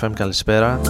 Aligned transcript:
FM, 0.00 0.12
καλησπέρα. 0.14 0.80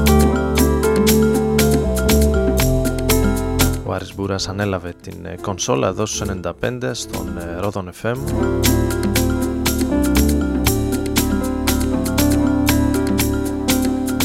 Ο 3.85 3.93
Άρης 3.93 4.15
Μπούρας 4.15 4.49
ανέλαβε 4.49 4.95
την 5.03 5.25
ε, 5.25 5.37
κονσόλα 5.43 5.89
εδώ 5.89 6.07
στους 6.07 6.29
95 6.63 6.91
στον 6.93 7.39
ε, 7.39 7.61
Ρόδον 7.61 7.91
FM. 8.03 8.17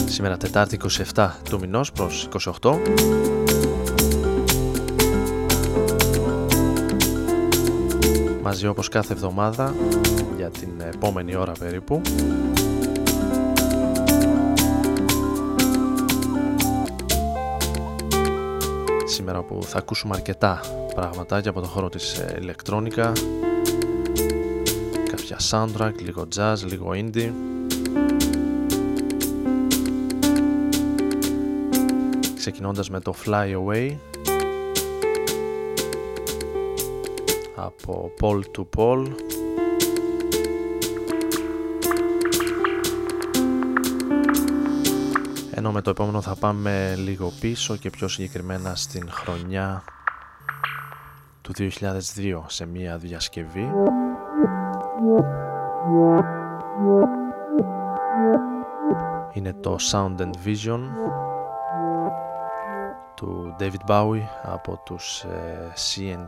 Σήμερα 0.05 0.37
Τετάρτη 0.37 0.79
27 1.13 1.29
του 1.49 1.59
μηνός 1.59 1.91
προς 1.91 2.27
28. 2.61 2.77
Μαζί 8.41 8.67
όπως 8.67 8.89
κάθε 8.89 9.13
εβδομάδα 9.13 9.73
για 10.37 10.49
την 10.49 10.69
επόμενη 10.93 11.35
ώρα 11.35 11.51
περίπου. 11.59 12.01
Σήμερα 19.15 19.41
που 19.41 19.63
θα 19.63 19.77
ακούσουμε 19.77 20.15
αρκετά 20.15 20.61
πραγματάκια 20.95 21.49
από 21.49 21.59
τον 21.59 21.69
χώρο 21.69 21.89
της 21.89 22.17
ε, 22.17 22.37
ηλεκτρόνικα. 22.41 23.11
Κάποια 25.09 25.37
soundtrack, 25.49 25.91
λίγο 26.01 26.27
jazz, 26.35 26.55
λίγο 26.65 26.91
indie. 26.93 27.31
Ξεκινώντας 32.35 32.89
με 32.89 32.99
το 32.99 33.13
Fly 33.25 33.55
Away. 33.57 33.95
Από 37.55 38.11
Paul 38.21 38.41
to 38.57 38.65
Paul 38.77 39.05
ενώ 45.65 45.73
με 45.73 45.81
το 45.81 45.89
επόμενο 45.89 46.21
θα 46.21 46.35
πάμε 46.35 46.95
λίγο 46.95 47.31
πίσω 47.39 47.75
και 47.75 47.89
πιο 47.89 48.07
συγκεκριμένα 48.07 48.75
στην 48.75 49.11
χρονιά 49.11 49.83
του 51.41 51.53
2002 51.57 51.69
σε 52.45 52.65
μία 52.65 52.97
διασκευή. 52.97 53.71
Είναι 59.33 59.53
το 59.53 59.77
Sound 59.91 60.15
and 60.17 60.33
Vision 60.45 60.79
του 63.15 63.55
David 63.59 63.89
Bowie 63.89 64.27
από 64.43 64.81
τους 64.85 65.23
ε, 65.23 65.73
Sea 65.75 66.25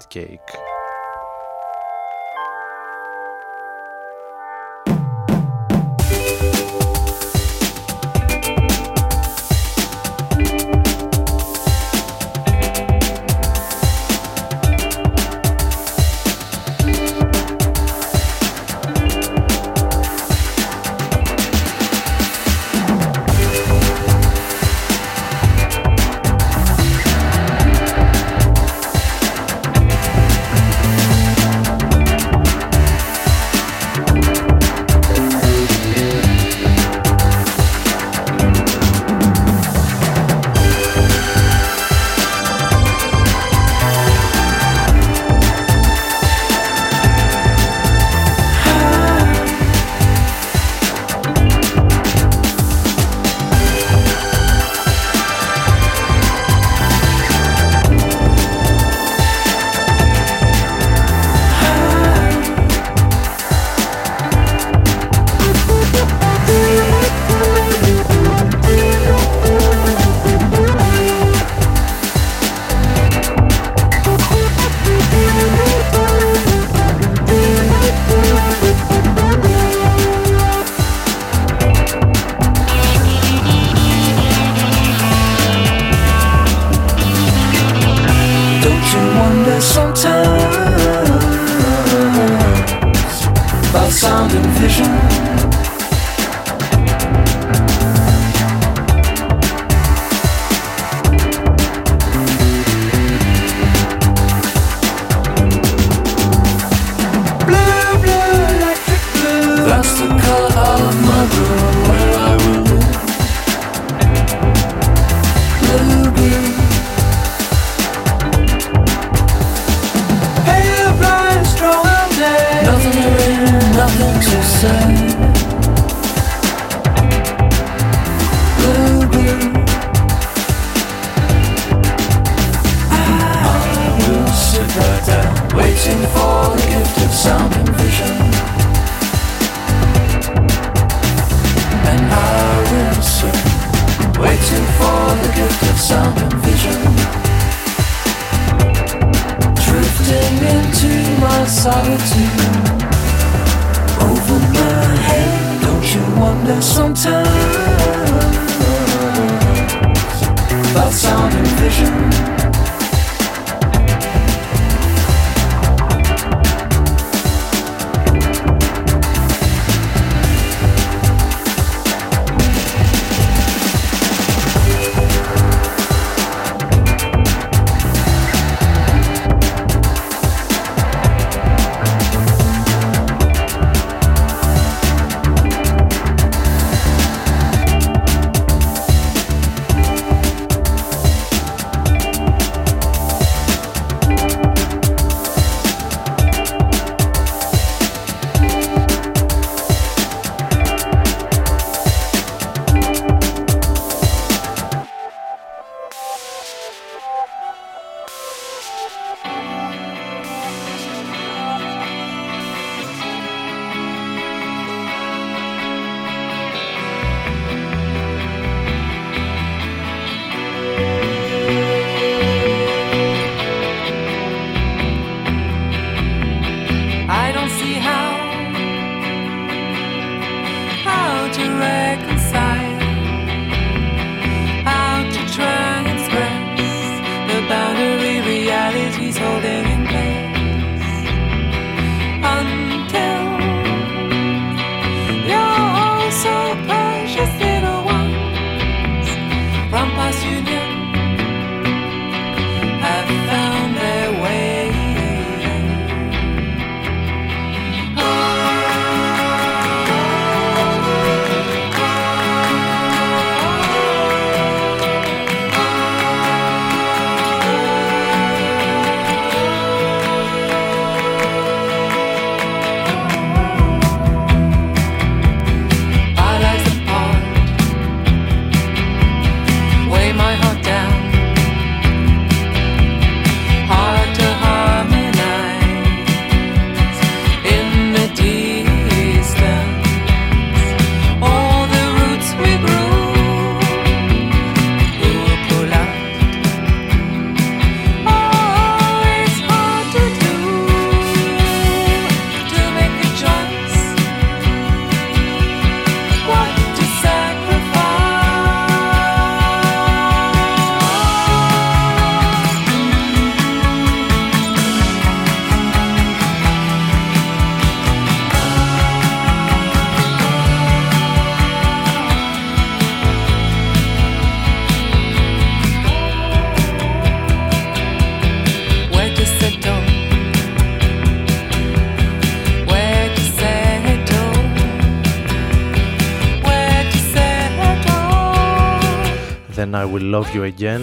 I 339.77 339.85
Will 339.85 340.11
Love 340.13 340.35
You 340.35 340.41
Again. 340.41 340.81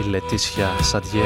Η 0.00 0.08
Λετήσια 0.08 0.68
Σαντιέ. 0.80 1.22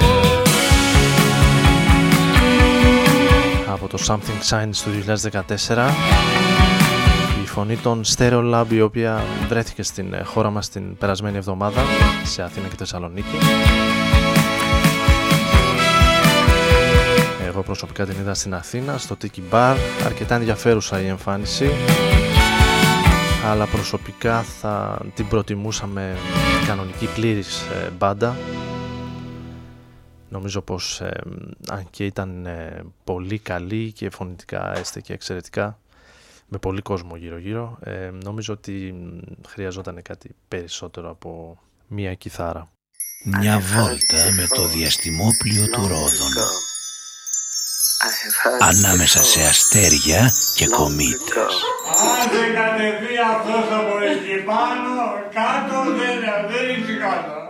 Από 3.72 3.88
το 3.88 3.98
Something 4.06 4.50
Signs 4.50 4.76
του 4.84 4.90
2014 5.68 5.90
η 7.42 7.46
φωνή 7.46 7.76
των 7.76 8.00
Stereo 8.16 8.54
Lab 8.54 8.64
η 8.68 8.80
οποία 8.80 9.22
βρέθηκε 9.48 9.82
στην 9.82 10.14
χώρα 10.24 10.50
μας 10.50 10.68
την 10.68 10.96
περασμένη 10.96 11.36
εβδομάδα 11.36 11.82
σε 12.24 12.42
Αθήνα 12.42 12.66
και 12.68 12.76
Θεσσαλονίκη. 12.78 13.36
Εγώ 17.46 17.62
προσωπικά 17.62 18.06
την 18.06 18.16
είδα 18.20 18.34
στην 18.34 18.54
Αθήνα 18.54 18.98
στο 18.98 19.16
Tiki 19.22 19.54
Bar. 19.54 19.76
Αρκετά 20.04 20.34
ενδιαφέρουσα 20.34 21.00
η 21.00 21.06
εμφάνιση 21.06 21.70
αλλά 23.44 23.66
προσωπικά 23.66 24.42
θα 24.42 25.00
την 25.14 25.28
προτιμούσα 25.28 25.86
με 25.86 26.16
κανονική 26.66 27.06
πλήρης 27.06 27.60
ε, 27.60 27.90
μπάντα. 27.90 28.36
Νομίζω 30.28 30.60
πως 30.60 31.00
ε, 31.00 31.20
αν 31.68 31.86
και 31.90 32.04
ήταν 32.04 32.46
ε, 32.46 32.84
πολύ 33.04 33.38
καλή 33.38 33.92
και 33.92 34.10
φωνητικά 34.10 34.78
έστε 34.78 35.00
και 35.00 35.12
εξαιρετικά 35.12 35.78
με 36.48 36.58
πολύ 36.58 36.82
κόσμο 36.82 37.16
γύρω 37.16 37.38
γύρω 37.38 37.78
νομίζω 38.24 38.52
ότι 38.52 38.94
χρειαζόταν 39.48 40.02
κάτι 40.02 40.30
περισσότερο 40.48 41.10
από 41.10 41.58
μία 41.86 42.14
κιθάρα. 42.14 42.68
Μια 43.24 43.58
βόλτα 43.58 44.32
με 44.36 44.46
το 44.54 44.66
διαστημόπλιο 44.66 45.64
του 45.70 45.80
Ρόδων. 45.80 46.32
Ανάμεσα 48.60 49.24
σε 49.24 49.40
αστέρια 49.40 50.30
και 50.54 50.66
κομήτες. 50.66 51.62
Αν 52.12 52.22
δεν 52.34 52.48
κατεβεί 52.58 53.14
αυτός 53.32 53.66
από 53.78 53.94
εκεί 54.10 54.36
πάνω, 54.50 54.92
κάτω 55.38 55.76
δεν, 55.98 56.14
δεν 56.50 56.64
έχει 56.74 56.94
κάτω. 57.04 57.43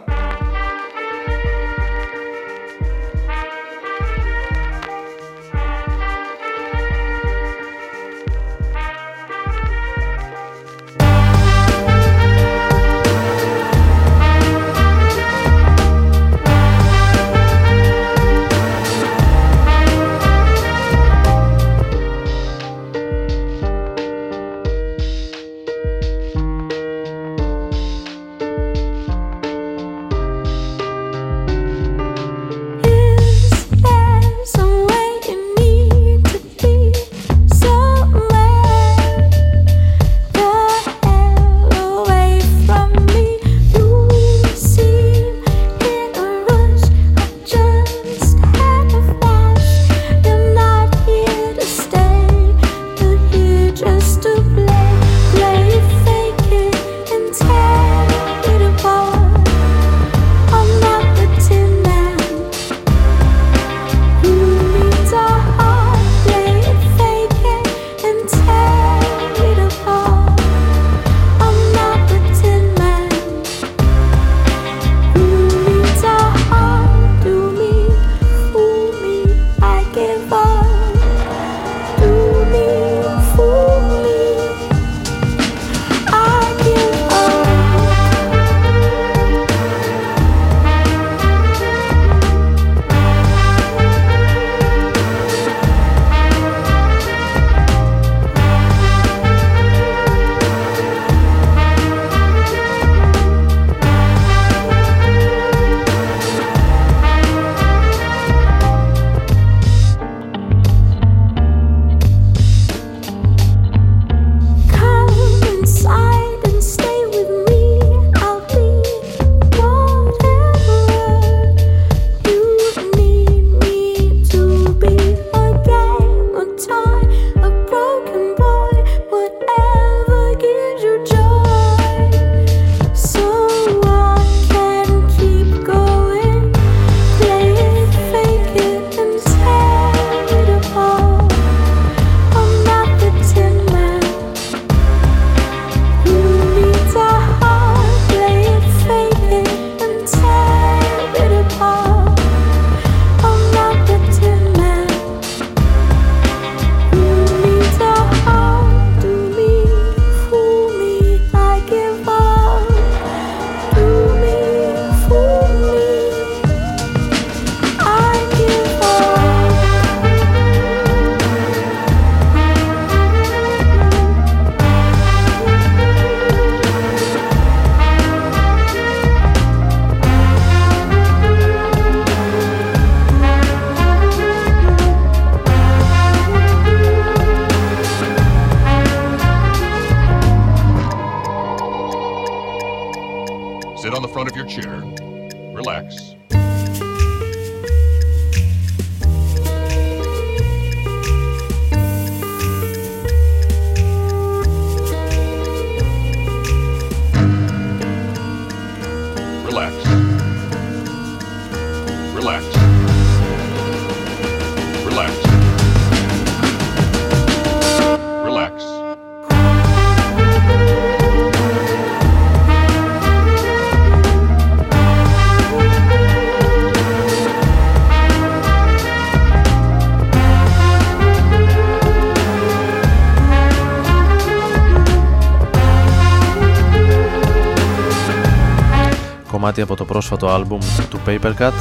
Κομμάτι 239.55 239.73
από 239.73 239.85
το 239.85 239.93
πρόσφατο 239.93 240.29
άλμπουμ 240.29 240.59
του 240.91 241.01
Papercut. 241.07 241.53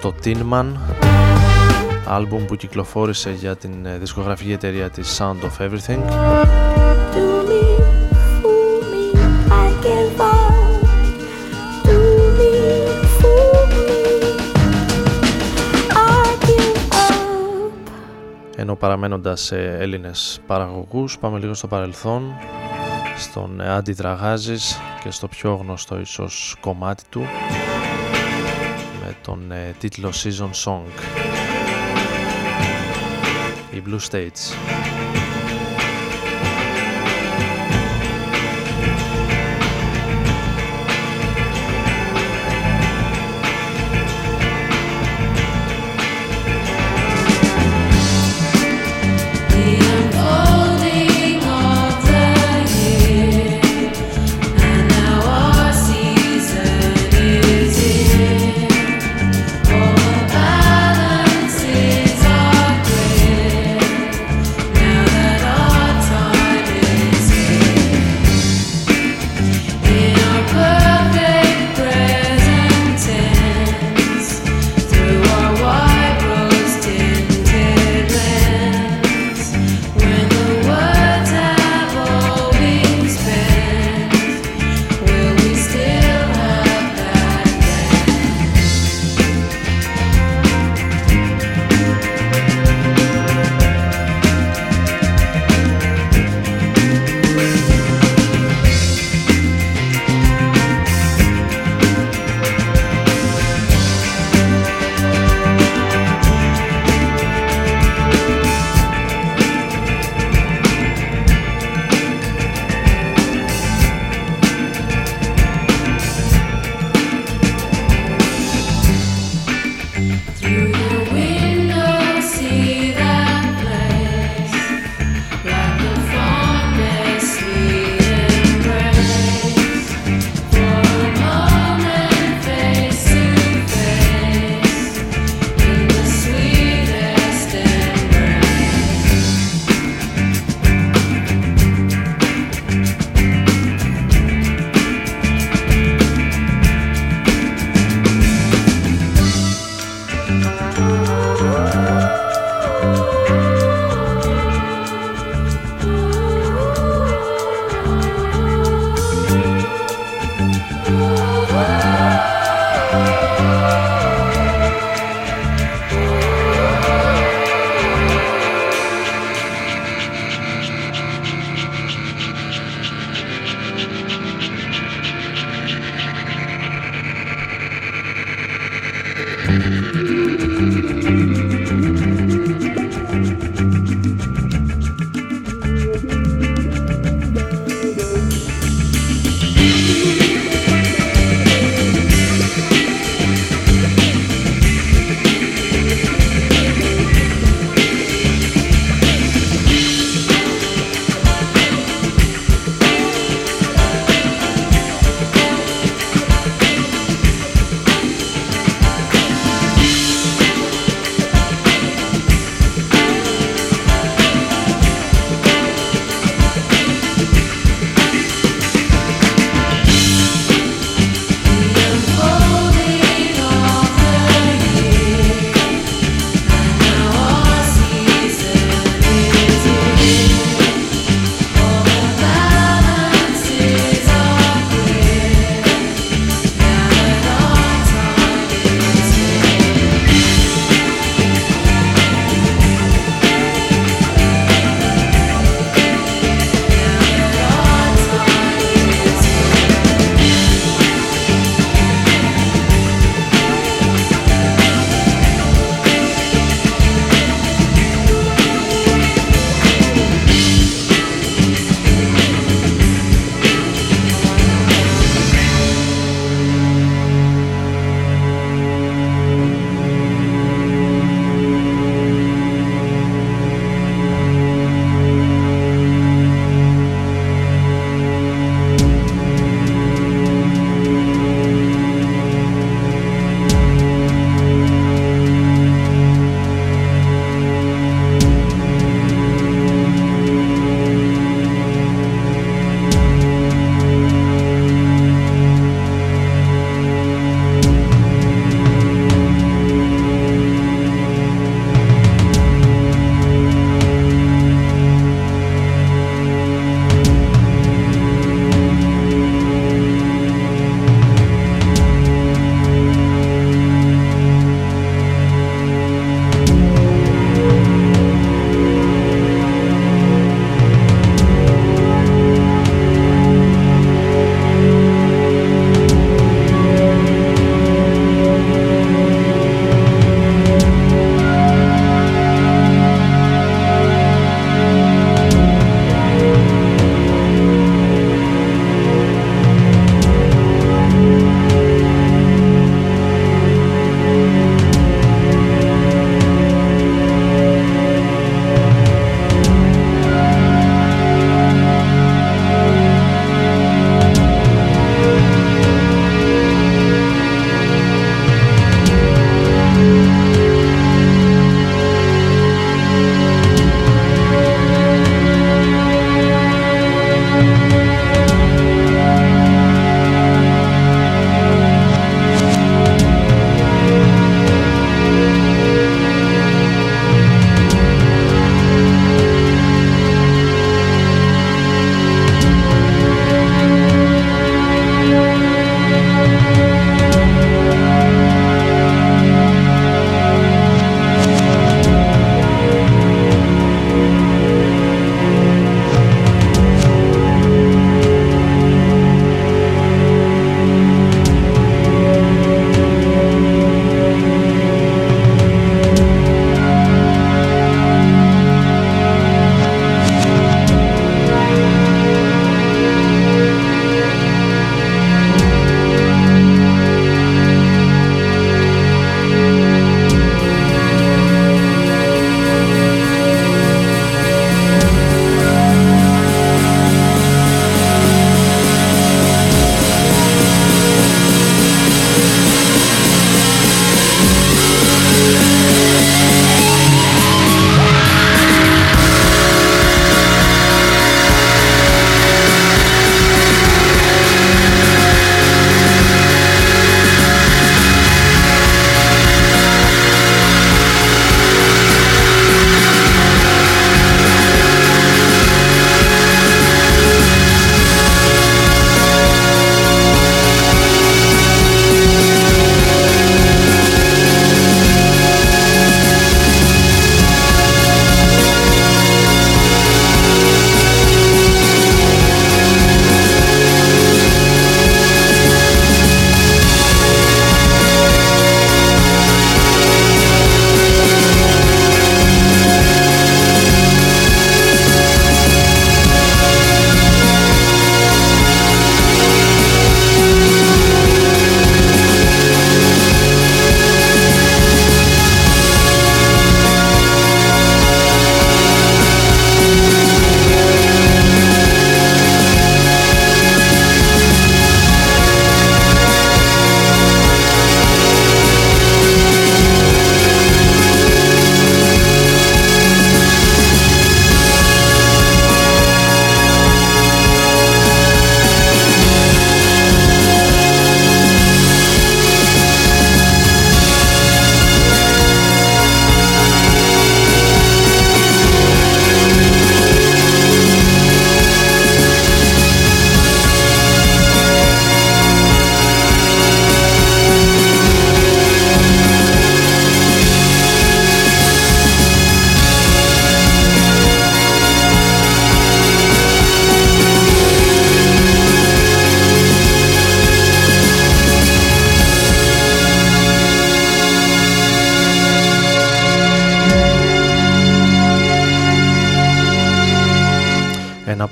Το 0.00 0.14
Tin 0.24 0.36
Man 0.52 0.66
άλμπουμ 2.06 2.44
που 2.44 2.56
κυκλοφόρησε 2.56 3.30
για 3.30 3.56
την 3.56 3.86
ε, 3.86 3.98
δισκογραφική 3.98 4.52
εταιρεία 4.52 4.90
της 4.90 5.20
Sound 5.20 5.36
of 5.44 5.66
Everything. 5.66 6.00
Ενώ 18.56 18.74
παραμένοντας 18.74 19.40
σε 19.40 19.76
Έλληνες 19.78 20.40
παραγωγούς 20.46 21.18
πάμε 21.18 21.38
λίγο 21.38 21.54
στο 21.54 21.66
παρελθόν 21.66 22.22
στον 23.20 23.60
Άντι 23.60 23.94
Τραγάζης 23.94 24.80
και 25.02 25.10
στο 25.10 25.28
πιο 25.28 25.54
γνωστό 25.54 26.00
ίσως 26.00 26.56
κομμάτι 26.60 27.02
του 27.08 27.20
με 29.04 29.16
τον 29.22 29.52
ε, 29.52 29.74
τίτλο 29.78 30.10
Season 30.10 30.50
Song. 30.64 30.86
Οι 33.70 33.82
Blue 33.86 34.10
States 34.10 34.54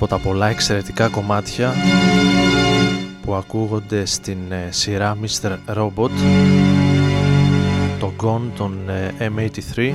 τα 0.09 0.17
πολλά 0.17 0.47
εξαιρετικά 0.47 1.07
κομμάτια 1.07 1.73
που 3.21 3.33
ακούγονται 3.33 4.05
στην 4.05 4.37
ε, 4.51 4.67
σειρά 4.69 5.17
Mr. 5.21 5.57
Robot 5.75 6.09
το 7.99 8.13
Gone 8.23 8.51
των 8.55 8.89
ε, 8.89 9.13
M83 9.19 9.93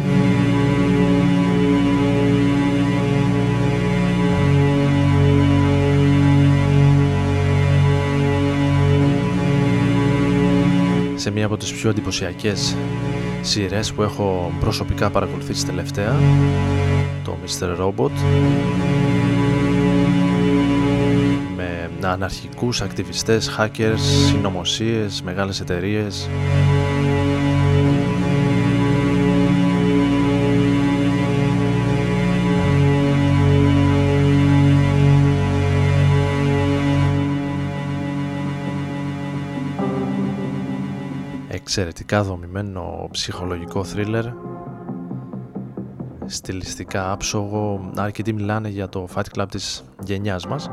σε 11.14 11.31
μία 11.31 11.46
από 11.46 11.57
τις 11.57 11.72
πιο 11.72 11.90
εντυπωσιακές 11.90 12.77
σειρές 13.40 13.92
που 13.92 14.03
έχω 14.03 14.53
προσωπικά 14.61 15.11
παρακολουθήσει 15.11 15.66
τελευταία 15.66 16.16
το 17.24 17.37
Mr. 17.46 17.81
Robot 17.81 18.11
αναρχικούς 22.11 22.81
ακτιβιστές, 22.81 23.57
hackers, 23.59 23.99
συνωμοσίες, 24.27 25.23
μεγάλες 25.23 25.61
εταιρείες. 25.61 26.29
Εξαιρετικά 41.49 42.23
δομημένο 42.23 43.09
ψυχολογικό 43.11 43.85
θρίλερ. 43.85 44.25
Στιλιστικά 46.27 47.12
άψογο. 47.12 47.90
Αρκετοί 47.97 48.33
μιλάνε 48.33 48.69
για 48.69 48.88
το 48.88 49.09
Fight 49.14 49.38
Club 49.38 49.47
της 49.51 49.85
γενιάς 50.05 50.47
μας 50.47 50.71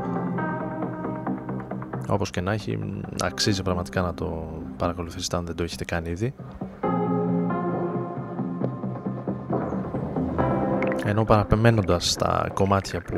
όπως 2.12 2.30
και 2.30 2.40
να 2.40 2.52
έχει 2.52 2.78
αξίζει 3.20 3.62
πραγματικά 3.62 4.00
να 4.00 4.14
το 4.14 4.60
παρακολουθήσετε 4.76 5.36
αν 5.36 5.46
δεν 5.46 5.54
το 5.54 5.62
έχετε 5.62 5.84
κάνει 5.84 6.10
ήδη 6.10 6.34
ενώ 11.04 11.24
παραπεμένοντας 11.24 12.14
τα 12.14 12.50
κομμάτια 12.54 13.00
που 13.00 13.16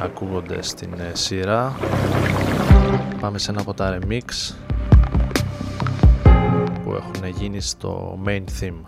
ακούγονται 0.00 0.62
στην 0.62 0.94
σειρά 1.12 1.72
πάμε 3.20 3.38
σε 3.38 3.50
ένα 3.50 3.60
από 3.60 3.74
τα 3.74 3.98
remix 3.98 4.54
που 6.84 6.94
έχουν 6.94 7.26
γίνει 7.38 7.60
στο 7.60 8.18
main 8.26 8.44
theme 8.60 8.80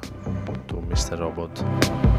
του 0.66 0.82
Mr. 0.90 1.18
Robot. 1.18 2.13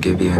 Give 0.00 0.22
you 0.22 0.39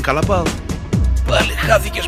καλά 0.00 0.20
πάω. 0.20 0.42
Πάλι 1.28 1.52
χάθηκες 1.52 2.05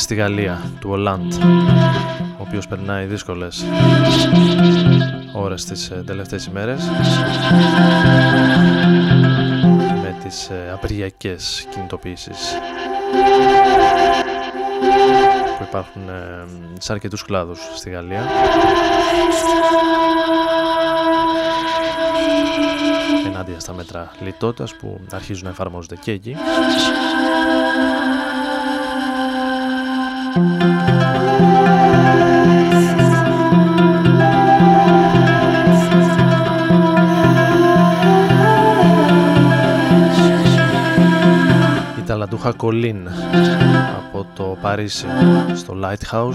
στη 0.00 0.14
Γαλλία 0.14 0.70
του 0.80 0.90
Ολάντ 0.90 1.32
ο 2.38 2.42
οποίος 2.46 2.66
περνάει 2.66 3.06
δύσκολες 3.06 3.64
ώρες 5.32 5.64
τις 5.64 5.90
ε, 5.90 6.02
τελευταίες 6.06 6.46
ημέρες 6.46 6.90
με 10.02 10.16
τις 10.24 10.48
ε, 10.48 10.70
απεργιακές 10.72 11.66
κινητοποιήσεις 11.70 12.54
που 15.58 15.64
υπάρχουν 15.68 16.08
ε, 16.08 16.44
σε 16.78 16.92
αρκετούς 16.92 17.24
κλάδους 17.24 17.58
στη 17.74 17.90
Γαλλία. 17.90 18.26
Ενάντια 23.26 23.60
στα 23.60 23.72
μέτρα 23.72 24.10
λιτότητας 24.20 24.74
που 24.76 25.00
αρχίζουν 25.10 25.44
να 25.44 25.50
εφαρμόζονται 25.50 25.96
και 25.96 26.10
εκεί 26.10 26.36
η 30.38 30.42
ταλαντούχα 42.06 42.52
Κολίν 42.52 43.08
από 43.96 44.26
το 44.34 44.56
Παρίσι 44.60 45.06
στο 45.54 45.74
Lighthouse. 45.82 46.34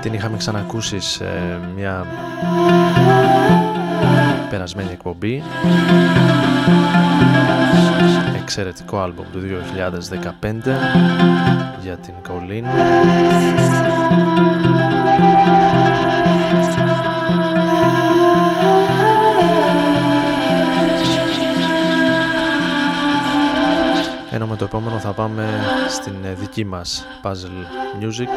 Την 0.00 0.12
είχαμε 0.12 0.36
ξανακούσει 0.36 1.00
σε 1.00 1.24
μια 1.76 2.06
περασμένη 4.50 4.90
εκπομπή 4.92 5.42
εξαιρετικό 8.42 8.98
άλμπομ 8.98 9.26
του 9.32 9.40
2015 9.40 10.54
για 11.82 11.96
την 11.96 12.14
Colleen. 12.28 12.64
Ενώ 24.30 24.46
με 24.46 24.56
το 24.56 24.64
επόμενο 24.64 24.98
θα 24.98 25.12
πάμε 25.12 25.48
στην 25.88 26.14
δική 26.38 26.64
μας 26.64 27.06
Puzzle 27.22 28.02
Music. 28.02 28.28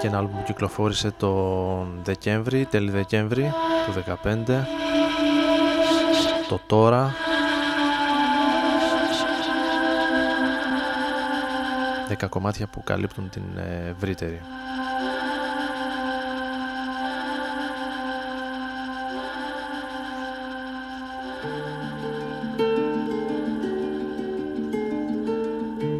Και 0.00 0.06
ένα 0.06 0.18
άλμπομ 0.18 0.36
που 0.36 0.42
κυκλοφόρησε 0.44 1.10
τον 1.10 2.00
Δεκέμβρη, 2.02 2.66
τέλη 2.70 2.90
Δεκέμβρη 2.90 3.52
του 3.86 4.02
2015 4.46 4.64
το 6.48 6.60
τώρα 6.66 7.14
10 12.18 12.28
κομμάτια 12.28 12.66
που 12.66 12.82
καλύπτουν 12.82 13.28
την 13.28 13.42
ε, 13.56 13.88
ευρύτερη. 13.88 14.40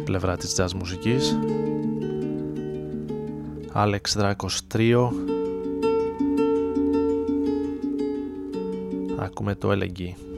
Πλευρά 0.03 0.37
της 0.37 0.55
jazz 0.59 0.71
μουσικής. 0.73 1.37
Άλεξ 3.71 4.13
Δράκος 4.13 4.67
Τρίο. 4.67 5.13
Ακούμε 9.19 9.55
το 9.55 9.71
Ελεγγύη 9.71 10.32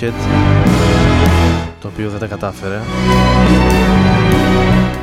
Radiohead 0.00 0.12
το 1.80 1.88
οποίο 1.88 2.10
δεν 2.10 2.18
τα 2.18 2.26
κατάφερε 2.26 2.80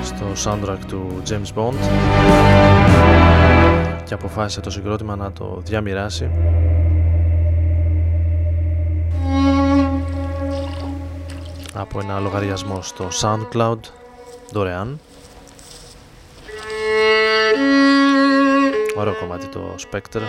στο 0.04 0.52
soundtrack 0.52 0.78
του 0.88 1.22
James 1.30 1.60
Bond 1.60 1.74
και 4.06 4.14
αποφάσισε 4.14 4.60
το 4.60 4.70
συγκρότημα 4.70 5.16
να 5.16 5.32
το 5.32 5.62
διαμοιράσει. 5.66 6.30
Από 11.74 12.00
ένα 12.00 12.20
λογαριασμό 12.20 12.82
στο 12.82 13.08
SoundCloud 13.22 13.80
δωρεάν. 14.52 15.00
Ωραίο 18.96 19.14
κομμάτι 19.20 19.48
το 19.48 19.76
Spectre 19.92 20.22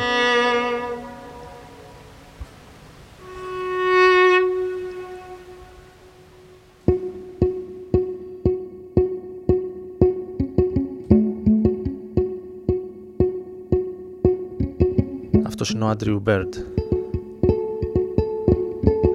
Αυτός 15.61 15.75
είναι 15.75 15.85
ο 15.85 15.95
Andrew 15.99 16.23
Bird 16.29 16.49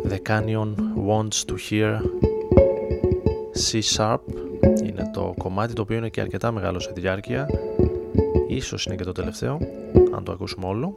The 0.10 0.18
Canyon 0.30 0.74
Wants 1.08 1.46
to 1.48 1.56
Hear 1.70 2.00
C 3.70 3.82
Sharp 3.96 4.18
είναι 4.84 5.10
το 5.14 5.34
κομμάτι 5.38 5.74
το 5.74 5.82
οποίο 5.82 5.98
είναι 5.98 6.10
και 6.10 6.22
αρκετά 6.22 6.52
μεγάλο 6.52 6.80
σε 6.80 6.92
διάρκεια. 6.96 7.48
Ίσως 8.48 8.86
είναι 8.86 8.96
και 8.96 9.04
το 9.04 9.12
τελευταίο 9.12 9.58
αν 10.16 10.24
το 10.24 10.32
ακούσουμε 10.32 10.68
όλο 10.68 10.94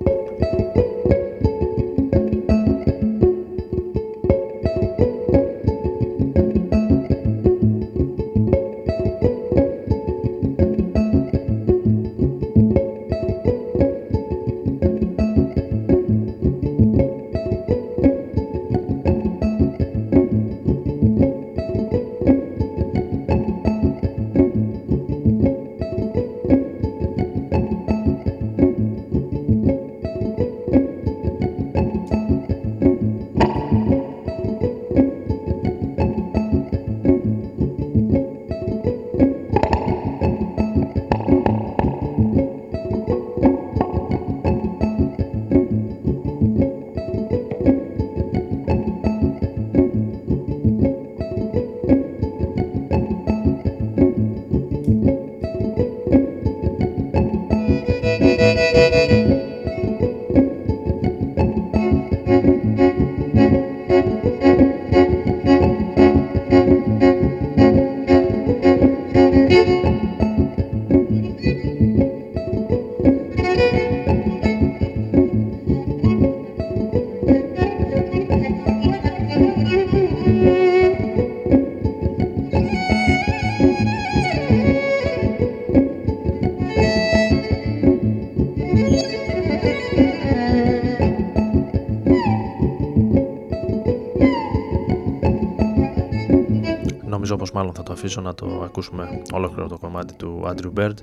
μάλλον 97.58 97.74
θα 97.74 97.82
το 97.82 97.92
αφήσω 97.92 98.20
να 98.20 98.34
το 98.34 98.62
ακούσουμε 98.64 99.22
ολόκληρο 99.32 99.68
το 99.68 99.78
κομμάτι 99.78 100.14
του 100.14 100.42
Andrew 100.46 100.72
Bird. 100.78 100.94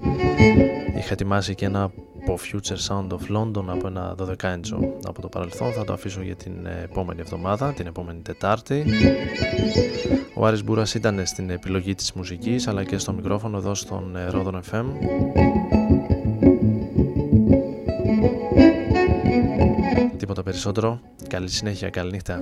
Είχα 0.98 1.14
ετοιμάσει 1.14 1.56
και 1.56 1.66
ένα 1.66 1.84
από 1.84 2.38
Future 2.52 2.78
Sound 2.88 3.08
of 3.08 3.38
London 3.38 3.64
από 3.68 3.88
ένα 3.88 4.16
12 4.20 4.26
inch 4.26 4.90
από 5.08 5.22
το 5.22 5.28
παρελθόν. 5.28 5.72
Θα 5.72 5.84
το 5.84 5.94
αφήσω 5.94 6.22
για 6.22 6.36
την 6.36 6.66
επόμενη 6.84 7.20
εβδομάδα, 7.22 7.74
την 7.74 7.88
επόμενη 7.88 8.20
Τετάρτη. 8.22 8.86
Ο 10.36 10.46
Άρης 10.46 10.64
Μπούρας 10.64 10.94
ήταν 10.94 11.26
στην 11.26 11.50
επιλογή 11.50 11.96
της 11.96 12.14
μουσικής 12.14 12.68
αλλά 12.68 12.84
και 12.84 12.98
στο 12.98 13.14
μικρόφωνο 13.14 13.58
εδώ 13.58 13.76
στον 13.76 14.16
Rodon 14.32 14.60
FM. 14.72 14.86
Τίποτα 20.18 20.44
περισσότερο. 20.44 21.00
Καλή 21.28 21.50
συνέχεια, 21.50 21.90
καλή 21.90 22.12
νύχτα. 22.12 22.42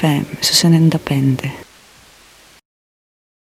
femme. 0.00 0.29